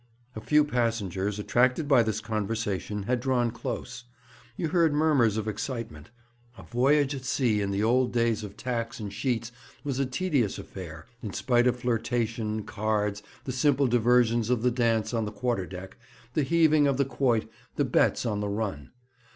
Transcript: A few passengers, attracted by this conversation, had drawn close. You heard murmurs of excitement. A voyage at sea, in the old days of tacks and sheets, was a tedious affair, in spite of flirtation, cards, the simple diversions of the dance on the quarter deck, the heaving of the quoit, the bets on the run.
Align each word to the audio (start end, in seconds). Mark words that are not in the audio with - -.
A 0.35 0.41
few 0.41 0.65
passengers, 0.65 1.37
attracted 1.37 1.87
by 1.87 2.01
this 2.01 2.21
conversation, 2.21 3.03
had 3.03 3.19
drawn 3.19 3.51
close. 3.51 4.05
You 4.57 4.69
heard 4.69 4.93
murmurs 4.95 5.37
of 5.37 5.47
excitement. 5.47 6.09
A 6.57 6.63
voyage 6.63 7.13
at 7.13 7.23
sea, 7.23 7.61
in 7.61 7.69
the 7.69 7.83
old 7.83 8.11
days 8.11 8.43
of 8.43 8.57
tacks 8.57 8.99
and 8.99 9.13
sheets, 9.13 9.51
was 9.83 9.99
a 9.99 10.07
tedious 10.07 10.57
affair, 10.57 11.05
in 11.21 11.33
spite 11.33 11.67
of 11.67 11.81
flirtation, 11.81 12.63
cards, 12.63 13.21
the 13.43 13.51
simple 13.51 13.85
diversions 13.85 14.49
of 14.49 14.63
the 14.63 14.71
dance 14.71 15.13
on 15.13 15.25
the 15.25 15.31
quarter 15.31 15.67
deck, 15.67 15.97
the 16.33 16.41
heaving 16.41 16.87
of 16.87 16.97
the 16.97 17.05
quoit, 17.05 17.47
the 17.75 17.85
bets 17.85 18.25
on 18.25 18.39
the 18.39 18.49
run. 18.49 18.89